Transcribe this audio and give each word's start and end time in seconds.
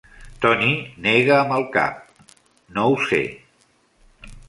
Tony 0.45 0.71
nega 1.09 1.35
amb 1.43 1.53
el 1.59 1.67
cap; 1.77 2.01
no 2.79 2.89
ho 2.91 2.99
sé. 3.13 3.25